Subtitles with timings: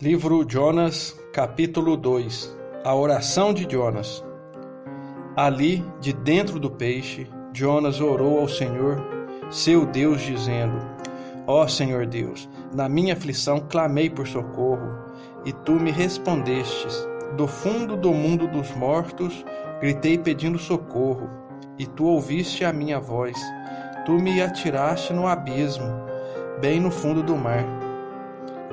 [0.00, 4.24] Livro Jonas, capítulo 2 A oração de Jonas.
[5.34, 9.04] Ali, de dentro do peixe, Jonas orou ao Senhor,
[9.50, 10.78] seu Deus, dizendo:
[11.48, 14.88] Ó Senhor Deus, na minha aflição clamei por socorro,
[15.44, 17.04] e tu me respondestes.
[17.36, 19.44] Do fundo do mundo dos mortos
[19.80, 21.28] gritei pedindo socorro,
[21.76, 23.36] e tu ouviste a minha voz.
[24.06, 25.88] Tu me atiraste no abismo,
[26.60, 27.87] bem no fundo do mar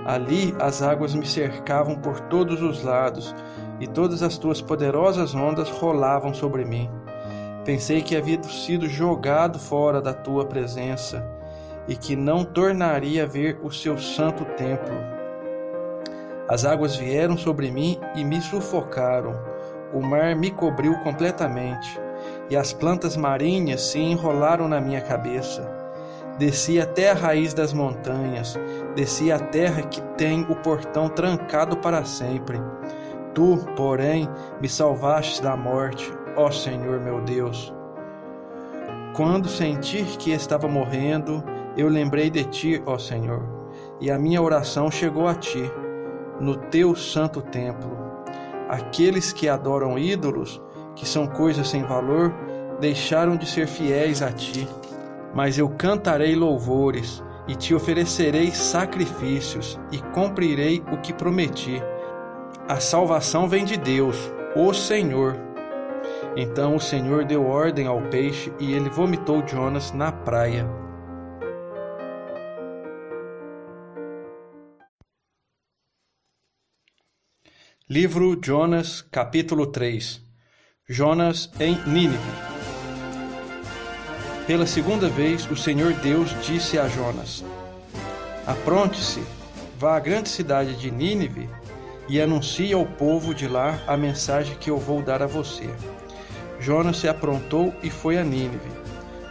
[0.06, 3.36] Ali as águas me cercavam por todos os lados,
[3.80, 6.90] e todas as tuas poderosas ondas rolavam sobre mim.
[7.66, 11.26] Pensei que havia sido jogado fora da tua presença
[11.88, 14.96] e que não tornaria a ver o seu santo templo.
[16.48, 19.34] As águas vieram sobre mim e me sufocaram.
[19.94, 22.00] O mar me cobriu completamente,
[22.50, 25.85] e as plantas marinhas se enrolaram na minha cabeça.
[26.38, 28.60] Desci até a raiz das montanhas,
[28.94, 32.60] desci a terra que tem o portão trancado para sempre.
[33.34, 34.28] Tu, porém,
[34.60, 37.74] me salvaste da morte, ó Senhor meu Deus.
[39.16, 41.42] Quando senti que estava morrendo,
[41.78, 43.42] eu lembrei de ti, ó Senhor,
[44.02, 45.72] e a minha oração chegou a ti,
[46.42, 47.98] no teu santo templo.
[48.68, 50.62] Aqueles que adoram ídolos,
[50.98, 52.34] que são coisas sem valor,
[52.82, 54.68] deixaram de ser fiéis a ti
[55.36, 61.82] mas eu cantarei louvores e te oferecerei sacrifícios e cumprirei o que prometi.
[62.68, 64.16] A salvação vem de Deus,
[64.56, 65.36] o Senhor.
[66.38, 70.68] Então o Senhor deu ordem ao peixe e ele vomitou Jonas na praia.
[77.88, 80.20] Livro Jonas, capítulo 3
[80.90, 82.55] Jonas em Nínive
[84.48, 87.44] pela segunda vez, o Senhor Deus disse a Jonas:
[88.46, 89.24] Apronte-se,
[89.80, 91.50] vá à grande cidade de Nínive
[92.08, 95.68] e anuncie ao povo de lá a mensagem que eu vou dar a você.
[96.60, 98.70] Jonas se aprontou e foi a Nínive,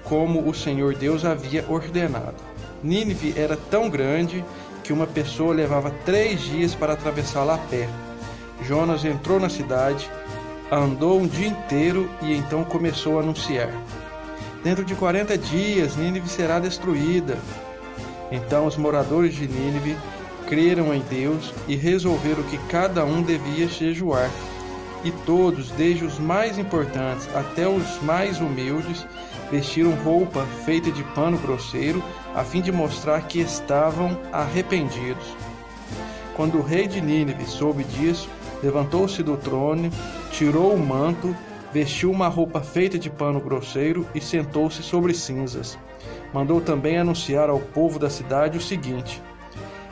[0.02, 2.36] como o Senhor Deus havia ordenado.
[2.82, 4.44] Nínive era tão grande
[4.82, 7.88] que uma pessoa levava três dias para atravessá-la a pé.
[8.62, 10.10] Jonas entrou na cidade,
[10.70, 13.70] andou um dia inteiro e então começou a anunciar:
[14.64, 17.36] Dentro de 40 dias, Nínive será destruída.
[18.32, 19.94] Então os moradores de Nínive
[20.46, 24.30] creram em Deus e resolveram que cada um devia jejuar.
[25.04, 29.06] E todos, desde os mais importantes até os mais humildes,
[29.50, 32.02] vestiram roupa feita de pano grosseiro,
[32.34, 35.36] a fim de mostrar que estavam arrependidos.
[36.34, 38.30] Quando o rei de Nínive soube disso,
[38.62, 39.90] levantou-se do trono,
[40.30, 41.36] tirou o manto
[41.74, 45.76] vestiu uma roupa feita de pano grosseiro e sentou-se sobre cinzas.
[46.32, 49.20] Mandou também anunciar ao povo da cidade o seguinte: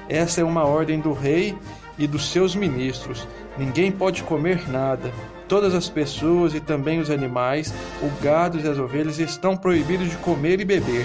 [0.08, 1.56] Essa é uma ordem do rei
[1.98, 3.26] e dos seus ministros.
[3.58, 5.12] Ninguém pode comer nada.
[5.48, 10.16] Todas as pessoas e também os animais, o gado e as ovelhas estão proibidos de
[10.18, 11.04] comer e beber.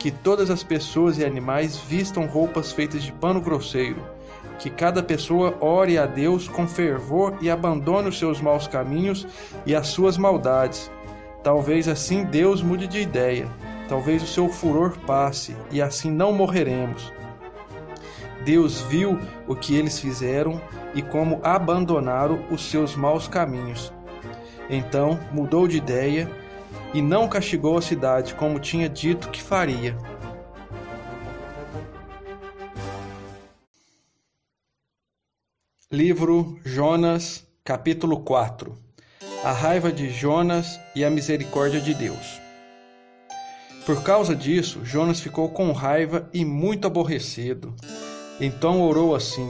[0.00, 4.15] Que todas as pessoas e animais vistam roupas feitas de pano grosseiro
[4.58, 9.26] que cada pessoa ore a Deus com fervor e abandone os seus maus caminhos
[9.64, 10.90] e as suas maldades.
[11.42, 13.46] Talvez assim Deus mude de ideia,
[13.88, 17.12] talvez o seu furor passe e assim não morreremos.
[18.44, 20.60] Deus viu o que eles fizeram
[20.94, 23.92] e como abandonaram os seus maus caminhos.
[24.70, 26.30] Então mudou de ideia
[26.94, 29.96] e não castigou a cidade como tinha dito que faria.
[35.92, 38.76] Livro Jonas, capítulo 4
[39.44, 42.40] A raiva de Jonas e a misericórdia de Deus.
[43.86, 47.72] Por causa disso, Jonas ficou com raiva e muito aborrecido.
[48.40, 49.48] Então orou assim: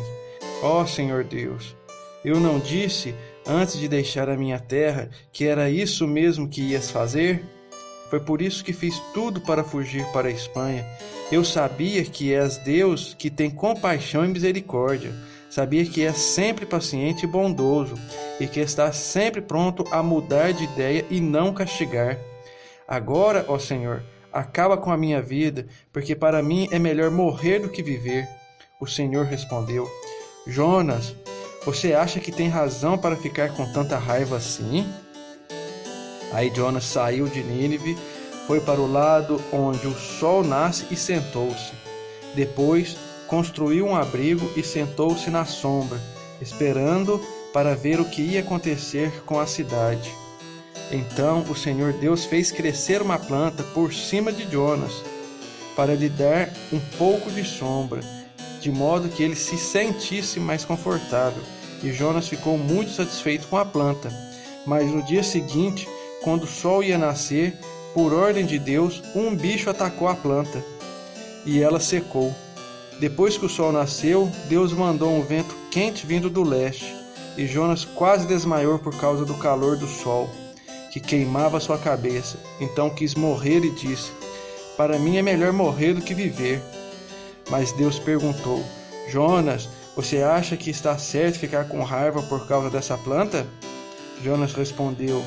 [0.63, 1.75] Ó oh, Senhor Deus,
[2.23, 3.15] eu não disse
[3.47, 7.43] antes de deixar a minha terra que era isso mesmo que ias fazer?
[8.11, 10.85] Foi por isso que fiz tudo para fugir para a Espanha.
[11.33, 15.15] Eu sabia que és Deus que tem compaixão e misericórdia
[15.49, 17.95] Sabia que é sempre paciente e bondoso
[18.41, 22.19] e que está sempre pronto a mudar de ideia e não castigar.
[22.87, 24.03] Agora, ó Senhor,
[24.33, 28.29] acaba com a minha vida, porque para mim é melhor morrer do que viver.
[28.81, 29.89] O Senhor respondeu:
[30.47, 31.15] Jonas,
[31.65, 34.87] você acha que tem razão para ficar com tanta raiva assim?
[36.33, 37.97] Aí Jonas saiu de Nínive,
[38.47, 41.73] foi para o lado onde o sol nasce e sentou-se.
[42.35, 42.97] Depois
[43.27, 46.01] construiu um abrigo e sentou-se na sombra,
[46.41, 47.21] esperando
[47.53, 50.13] para ver o que ia acontecer com a cidade.
[50.91, 54.93] Então o Senhor Deus fez crescer uma planta por cima de Jonas,
[55.75, 58.01] para lhe dar um pouco de sombra.
[58.67, 61.43] de modo que ele se sentisse mais confortável.
[61.85, 64.11] E Jonas ficou muito satisfeito com a planta.
[64.67, 65.89] Mas no dia seguinte,
[66.23, 67.55] quando o sol ia nascer,
[67.95, 70.63] por ordem de Deus, um bicho atacou a planta
[71.45, 72.35] e ela secou.
[72.99, 76.95] Depois que o sol nasceu, Deus mandou um vento quente vindo do leste,
[77.37, 80.31] e Jonas quase desmaiou por causa do calor do sol,
[80.91, 82.39] que queimava sua cabeça.
[82.59, 84.11] Então quis morrer e disse:
[84.79, 86.63] Para mim é melhor morrer do que viver.
[87.51, 88.65] Mas Deus perguntou:
[89.09, 93.47] Jonas, você acha que está certo ficar com raiva por causa dessa planta?
[94.25, 95.23] Jonas respondeu: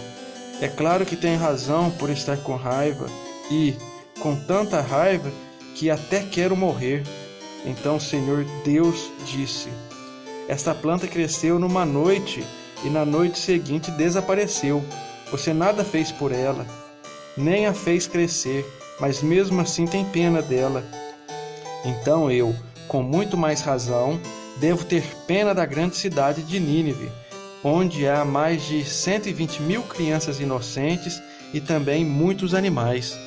[0.59, 3.05] É claro que tenho razão por estar com raiva,
[3.51, 3.75] e,
[4.19, 5.31] com tanta raiva,
[5.75, 7.03] que até quero morrer.
[7.65, 9.69] Então o Senhor Deus disse:
[10.47, 12.45] Esta planta cresceu numa noite
[12.83, 14.83] e na noite seguinte desapareceu.
[15.31, 16.65] Você nada fez por ela,
[17.37, 18.65] nem a fez crescer,
[18.99, 20.83] mas mesmo assim tem pena dela.
[21.85, 22.55] Então eu,
[22.87, 24.19] com muito mais razão,
[24.59, 27.09] devo ter pena da grande cidade de Nínive,
[27.63, 31.21] onde há mais de 120 mil crianças inocentes
[31.53, 33.17] e também muitos animais.